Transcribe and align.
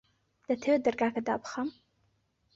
دەتەوێت 0.47 0.81
دەرگاکە 0.85 1.21
دابخەم؟ 1.27 1.69